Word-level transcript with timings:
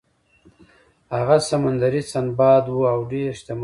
هغه 1.15 1.37
سمندري 1.49 2.01
سنباد 2.11 2.65
و 2.69 2.75
او 2.93 2.99
ډیر 3.11 3.27
شتمن 3.39 3.59
و. 3.59 3.59